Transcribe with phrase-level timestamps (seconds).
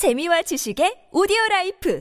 [0.00, 2.00] 재미와 지식의 오디오 라이프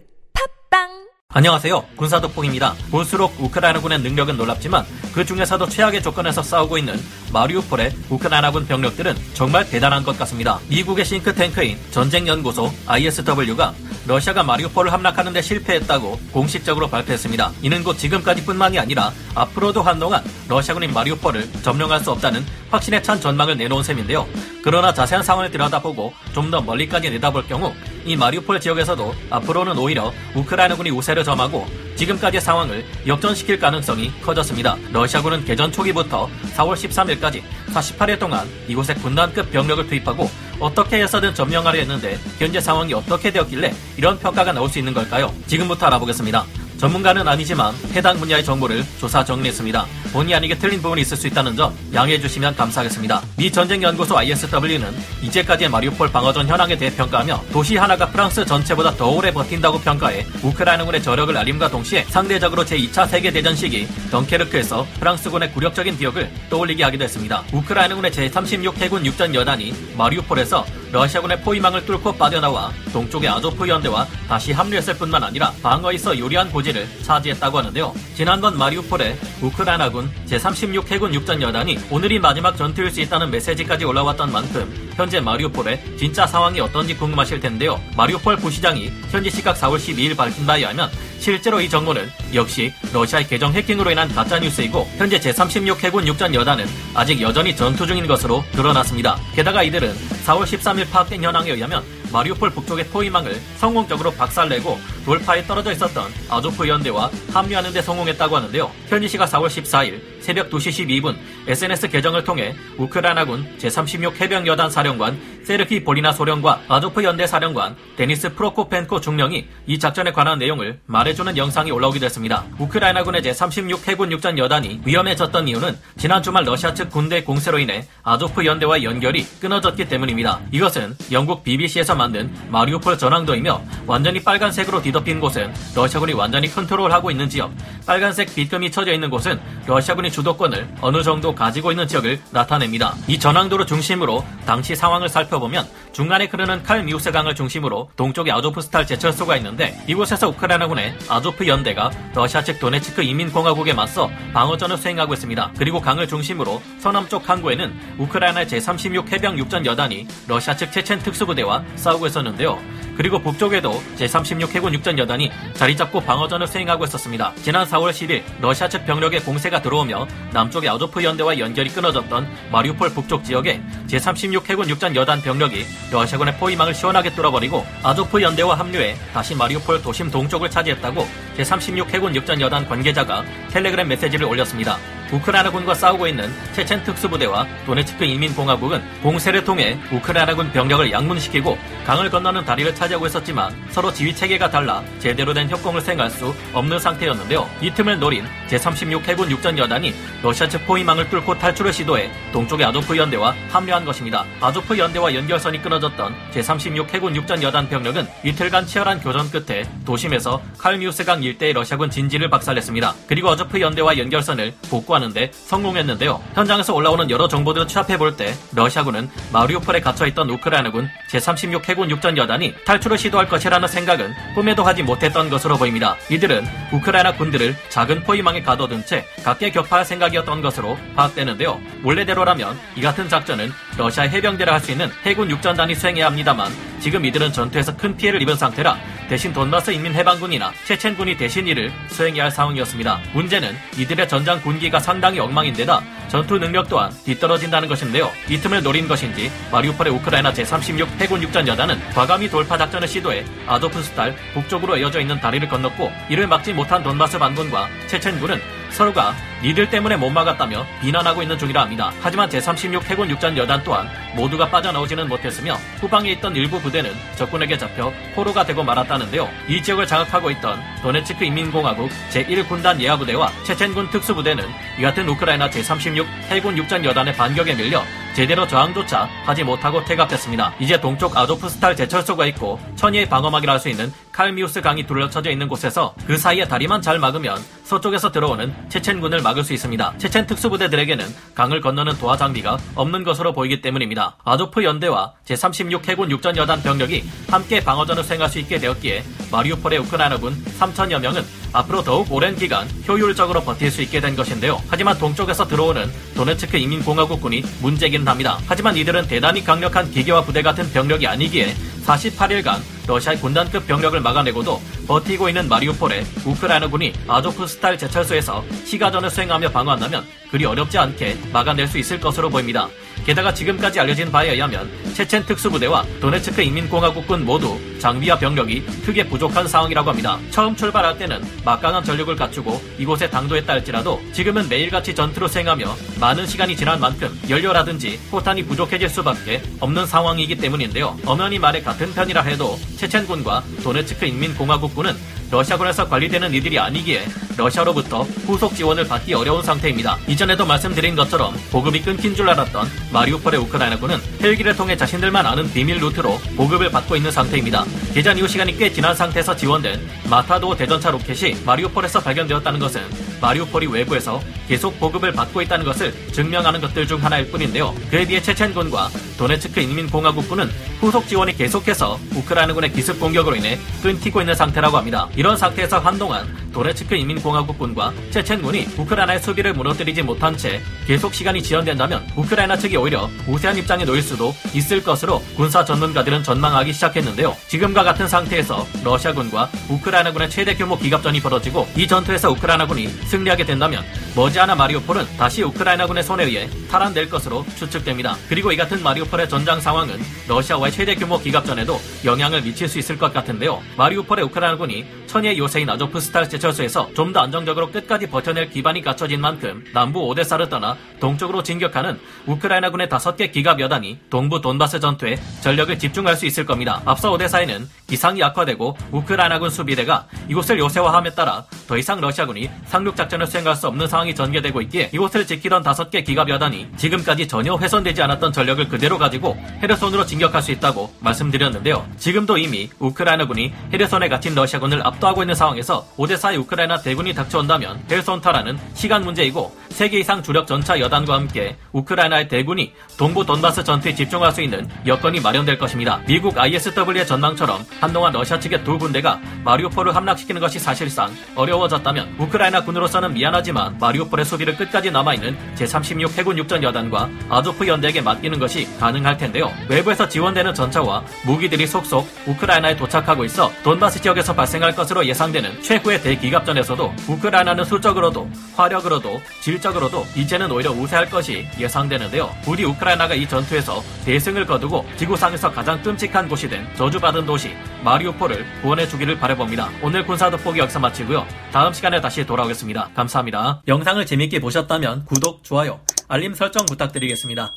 [0.71, 1.85] 팟빵 안녕하세요.
[1.97, 2.73] 군사독봉입니다.
[2.91, 6.95] 볼수록 우크라이나군의 능력은 놀랍지만 그 중에서도 최악의 조건에서 싸우고 있는
[7.33, 10.61] 마리우폴의 우크라이나군 병력들은 정말 대단한 것 같습니다.
[10.69, 13.73] 미국의 싱크탱크인 전쟁연구소 ISW가
[14.07, 17.51] 러시아가 마리우폴을 함락하는 데 실패했다고 공식적으로 발표했습니다.
[17.61, 23.83] 이는 곧 지금까지뿐만이 아니라 앞으로도 한동안 러시아군이 마리우폴을 점령할 수 없다는 확신에 찬 전망을 내놓은
[23.83, 24.25] 셈인데요.
[24.63, 27.71] 그러나 자세한 상황을 들여다보고 좀 더 멀리까지 내다볼 경우
[28.05, 31.65] 이 마리우폴 지역에서도 앞으로는 오히려 우크라이나군이 우세를 점하고
[31.95, 34.77] 지금까지의 상황을 역전시킬 가능성이 커졌습니다.
[34.91, 37.41] 러시아군은 개전 초기부터 4월 13일까지
[37.73, 40.29] 48일 동안 이곳에 군단급 병력을 투입하고
[40.59, 45.33] 어떻게 해서든 점령하려 했는데 현재 상황이 어떻게 되었길래 이런 평가가 나올 수 있는 걸까요?
[45.47, 46.45] 지금부터 알아보겠습니다.
[46.79, 49.85] 전문가는 아니지만 해당 분야의 정보를 조사 정리했습니다.
[50.13, 53.21] 본의 아니게 틀린 부분이 있을 수 있다는 점 양해해 주시면 감사하겠습니다.
[53.37, 59.31] 미 전쟁연구소 ISW는 이제까지의 마리우폴 방어전 현황에 대해 평가하며 도시 하나가 프랑스 전체보다 더 오래
[59.31, 66.83] 버틴다고 평가해 우크라이나군의 저력을 알림과 동시에 상대적으로 제2차 세계대전 시기 덩케르크에서 프랑스군의 굴욕적인 기억을 떠올리게
[66.85, 67.43] 하기도 했습니다.
[67.51, 74.95] 우크라이나군의 제36 해군 육전 여단이 마리우폴에서 러시아군의 포위망을 뚫고 빠져나와 동쪽의 아조프 연대와 다시 합류했을
[74.97, 77.93] 뿐만 아니라 방어에서 요리한 고지를 차지했다고 하는데요.
[78.15, 84.91] 지난번 마리우폴에 우크라이나군 제36 해군 육전 여단이 오늘이 마지막 전투일 수 있다는 메시지까지 올라왔던 만큼
[84.95, 87.79] 현재 마리우폴의 진짜 상황이 어떤지 궁금하실 텐데요.
[87.95, 90.89] 마리우폴 부시장이 현지 시각 4월 12일 밝힌 바에 의하면
[91.19, 97.21] 실제로 이 정보는 역시 러시아의 계정 해킹으로 인한 가짜뉴스이고 현재 제36 해군 육전 여단은 아직
[97.21, 99.17] 여전히 전투 중인 것으로 드러났습니다.
[99.35, 99.93] 게다가 이들은
[100.25, 107.11] 4월 13일 파악된 현황에 의하면 마리우폴 북쪽의 포위망을 성공적으로 박살내고 돌파해 떨어져 있었던 아조프 연대와
[107.31, 108.71] 합류하는 데 성공했다고 하는데요.
[108.87, 111.15] 현지 시각 4월 14일 새벽 2시 12분
[111.47, 118.33] SNS 계정을 통해 우크라이나군 제36 해병 여단 사령관 세르히 볼리나 소령과 아조프 연대 사령관 데니스
[118.35, 122.43] 프로코펜코 중령이 이 작전에 관한 내용을 말해주는 영상이 올라오기도 했습니다.
[122.59, 128.45] 우크라이나군의 제36 해군 육전 여단이 위험해졌던 이유는 지난 주말 러시아 측 군대 공세로 인해 아조프
[128.45, 130.39] 연대와 연결이 끊어졌기 때문입니다.
[130.51, 137.51] 이것은 영국 BBC에서 만든 마리우폴 전황도이며 완전히 빨간색으로 뒤덮인 곳은 러시아군이 완전히 컨트롤하고 있는 지역,
[137.85, 142.95] 빨간색 빗금이 쳐져 있는 곳은 러시아군이 주도권을 어느 정도 가지고 있는 지역을 나타냅니다.
[143.07, 149.35] 이 전황도를 중심으로 당시 상황을 살펴 보면 중간에 흐르는 칼미우스 강을 중심으로 동쪽에 아조프스탈 제철소가
[149.37, 155.51] 있는데 이곳에서 우크라이나군의 아조프 연대가 러시아 측 도네츠크 인민공화국에 맞서 방어전을 수행하고 있습니다.
[155.57, 162.07] 그리고 강을 중심으로 서남쪽 항구에는 우크라이나 제36 해병 육전 여단이 러시아 측 체첸 특수부대와 싸우고
[162.07, 162.57] 있었는데요.
[162.99, 167.31] 그리고 북쪽에도 제36 해군 육전 여단이 자리 잡고 방어전을 수행하고 있었습니다.
[167.41, 173.23] 지난 4월 10일 러시아 측 병력의 공세가 들어오며 남쪽의 아조프 연대와 연결이 끊어졌던 마리우폴 북쪽
[173.23, 179.81] 지역에 제36 해군 육전 여단 병력이 러시아군의 포위망을 시원하게 뚫어버리고 아조프 연대와 합류해 다시 마리우폴
[179.81, 184.77] 도심 동쪽을 차지했다고 제36 해군 육전 여단 관계자가 텔레그램 메시지를 올렸습니다.
[185.11, 192.73] 우크라이나군과 싸우고 있는 체첸 특수부대와 도네츠크 인민공화국은 공세를 통해 우크라이나군 병력을 양분시키고 강을 건너는 다리를
[192.75, 197.49] 차지하고 있었지만 서로 지휘 체계가 달라 제대로 된 협공을 수행할 수 없는 상태였는데요.
[197.61, 202.95] 이 틈을 노린 제36 해군 육전 여단이 러시아 측 포위망을 뚫고 탈출을 시도해 동쪽의 아조프
[202.95, 204.25] 연대와 합류한 것입니다.
[204.41, 211.23] 아조프 연대와 연결선이 끊어졌던 제36 해군 육전 여단 병력은 이틀간 치열한 교전 끝에 도심에서 칼미우스강
[211.23, 212.93] 일대의 러시아군 진지를 박살냈습니다.
[213.07, 216.21] 그리고 아조프 연대와 연결선을 복구한 하는데 성공했는데요.
[216.35, 222.53] 현장에서 올라오는 여러 정보들을 취합해 볼 때 러시아군은 마리우폴에 갇혀있던 우크라이나군 제36 해군 육전 여단이
[222.65, 225.95] 탈출을 시도할 것이라는 생각은 꿈에도 하지 못했던 것으로 보입니다.
[226.09, 231.59] 이들은 우크라이나 군들을 작은 포위망에 가둬둔 채 각계 격파할 생각이었던 것으로 파악되는데요.
[231.83, 237.31] 원래대로라면 이 같은 작전은 러시아 해병대를 할 수 있는 해군 육전단이 수행해야 합니다만 지금 이들은
[237.31, 238.77] 전투에서 큰 피해를 입은 상태라
[239.09, 243.01] 대신 돈바스 인민해방군이나 체첸군이 대신 이를 수행해야 할 상황이었습니다.
[243.13, 248.11] 문제는 이들의 전장 군기가 상당히 엉망인데다 전투 능력 또한 뒤떨어진다는 것인데요.
[248.29, 254.15] 이 틈을 노린 것인지 마리우폴의 우크라이나 제36 해군 육전 여단은 과감히 돌파 작전을 시도해 아조프스탈
[254.35, 260.09] 북쪽으로 이어져 있는 다리를 건넜고 이를 막지 못한 돈바스 반군과 체첸군은 서로가 니들 때문에 못
[260.09, 261.91] 막았다며 비난하고 있는 중이라 합니다.
[262.01, 267.91] 하지만 제36 해군 육전 여단 또한 모두가 빠져나오지는 못했으며 후방에 있던 일부 부대는 적군에게 잡혀
[268.15, 269.29] 포로가 되고 말았다는데요.
[269.47, 274.43] 이 지역을 장악하고 있던 도네츠크 인민공화국 제1군단 예하부대와 체첸군 특수부대는
[274.77, 277.83] 이 같은 우크라이나 제36 해군 육전 여단의 반격에 밀려
[278.13, 280.53] 제대로 저항조차 하지 못하고 퇴각됐습니다.
[280.59, 285.95] 이제 동쪽 아조프스탈 제철소가 있고 천리의 방어막이라 할 수 있는 칼미우스 강이 둘러쳐져 있는 곳에서
[286.05, 289.93] 그 사이에 다리만 잘 막으면 서쪽에서 들어오는 체첸군을 막을 수 있습니다.
[289.97, 294.17] 체첸 특수부대들에게는 강을 건너는 도하 장비가 없는 것으로 보이기 때문입니다.
[294.25, 300.35] 아조프 연대와 제36 해군 육전 여단 병력이 함께 방어전을 수행할 수 있게 되었기에 마리우폴의 우크라이나군
[300.59, 301.23] 3천여 명은
[301.53, 304.61] 앞으로 더욱 오랜 기간 효율적으로 버틸 수 있게 된 것인데요.
[304.67, 308.37] 하지만 동쪽에서 들어오는 도네츠크 인민공화국군이 문제기는 합니다.
[308.47, 311.55] 하지만 이들은 대단히 강력한 기계와 부대 같은 병력이 아니기에
[311.85, 320.03] 48일간 러시아의 군단급 병력을 막아내고도 버티고 있는 마리우폴에 우크라이나군이 아조프 스타일 제철소에서 시가전을 수행하며 방어한다면
[320.31, 322.67] 그리 어렵지 않게 막아낼 수 있을 것으로 보입니다.
[323.05, 329.89] 게다가 지금까지 알려진 바에 의하면 체첸 특수부대와 도네츠크 인민공화국군 모두 장비와 병력이 크게 부족한 상황이라고
[329.89, 330.19] 합니다.
[330.29, 336.55] 처음 출발할 때는 막강한 전력을 갖추고 이곳에 당도했다 할지라도 지금은 매일같이 전투를 수행하며 많은 시간이
[336.55, 340.97] 지난 만큼 연료라든지 포탄이 부족해질 수밖에 없는 상황이기 때문인데요.
[341.05, 344.95] 엄연히 말에 같은 편이라 해도 체첸군과 도네츠크 인민공화국군은
[345.31, 347.05] 러시아군에서 관리되는 이들이 아니기에
[347.37, 349.97] 러시아로부터 후속 지원을 받기 어려운 상태입니다.
[350.07, 356.17] 이전에도 말씀드린 것처럼 보급이 끊긴 줄 알았던 마리우폴의 우크라이나군은 헬기를 통해 자신들만 아는 비밀 루트로
[356.35, 357.63] 보급을 받고 있는 상태입니다.
[357.93, 359.79] 개전 이후 시간이 꽤 지난 상태에서 지원된
[360.09, 362.81] 마타도 대전차 로켓이 마리우폴에서 발견되었다는 것은
[363.21, 367.73] 마리우폴이 외부에서 계속 보급을 받고 있다는 것을 증명하는 것들 중 하나일 뿐인데요.
[367.91, 370.49] 그에 비해 체첸군과 도네츠크 인민공화국군은
[370.79, 375.07] 후속 지원이 계속해서 우크라이나군의 기습 공격으로 인해 끊기고 있는 상태라고 합니다.
[375.15, 382.57] 이런 상태에서 한동안 도네츠크 인민공화국군과 체첸군이 우크라이나의 수비를 무너뜨리지 못한 채 계속 시간이 지연된다면 우크라이나
[382.57, 387.35] 측이 오히려 우세한 입장에 놓일 수도 있을 것으로 군사 전문가들은 전망하기 시작했는데요.
[387.47, 393.83] 지금과 같은 상태에서 러시아군과 우크라이나군의 최대 규모 기갑전이 벌어지고 이 전투에서 우크라이나군이 승리하게 된다면
[394.15, 398.15] 머지않아 마리오폴은 다시 우크라이나군의 손에 의해 탈환될 것으로 추측됩니다.
[398.27, 403.11] 그리고 이 같은 마리오폴의 전장 상황은 러시아와의 최대 규모 기갑전에도 영향을 미칠 수 있을 것
[403.11, 403.61] 같은데요.
[403.77, 410.01] 마리오폴의 우크라이나군이 천의 요새인 아조프스탈 제철소에서 좀 더 안정적으로 끝까지 버텨낼 기반이 갖춰진 만큼 남부
[410.01, 416.27] 오데사를 떠나 동쪽으로 진격하는 우크라이나군의 다섯 개 기갑 여단이 동부 돈바스 전투에 전력을 집중할 수
[416.27, 416.83] 있을 겁니다.
[416.85, 423.55] 앞서 오데사에는 기상이 악화되고 우크라이나군 수비대가 이곳을 요새화함에 따라 더 이상 러시아군이 상륙 작전을 수행할
[423.55, 428.31] 수 없는 상황이 전개되고 있기에 이곳을 지키던 다섯 개 기갑 여단이 지금까지 전혀 훼손되지 않았던
[428.33, 431.87] 전력을 그대로 가지고 헤르손으로 진격할 수 있다고 말씀드렸는데요.
[431.97, 438.59] 지금도 이미 우크라이나군이 헤르손에 갇힌 러시아군을 압도하고 있는 상황에서 오데사의 우크라이나 대군이 닥쳐온다면 헤르손 탈환은
[438.73, 444.41] 시간 문제이고 3개 이상 주력 전차 여단과 함께 우크라이나의 대군이 동부 돈바스 전투에 집중할 수
[444.41, 446.01] 있는 여건이 마련될 것입니다.
[446.05, 453.13] 미국 ISW의 전망처럼 한동안 러시아 측의 두 군대가 마리오폴을 함락시키는 것이 사실상 어려워졌다면 우크라이나 군으로서는
[453.13, 459.49] 미안하지만 마리오폴의 수비를 끝까지 남아있는 제36 해군 육전 여단과 아조프 연대에게 맡기는 것이 가능할 텐데요.
[459.69, 466.93] 외부에서 지원되는 전차와 무기들이 속속 우크라이나에 도착하고 있어 돈바스 지역에서 발생할 것으로 예상되는 최후의 대기갑전에서도
[467.07, 472.29] 우크라이나는 수적으로도 화력으로도 질적 으로도 이제는 오히려 우세할 것이 예상되는데요.
[472.43, 478.87] 부디 우크라이나가 이 전투에서 대승을 거두고 지구상에서 가장 끔찍한 곳이 된 저주받은 도시 마리오폴을 구원해
[478.87, 479.69] 주기를 바라봅니다.
[479.81, 481.25] 오늘 군사 돋보기 여기서 마치고요.
[481.51, 482.89] 다음 시간에 다시 돌아오겠습니다.
[482.95, 483.61] 감사합니다.
[483.67, 487.51] 영상을 재밌게 보셨다면 구독, 좋아요, 알림 설정 부탁드리겠습니다.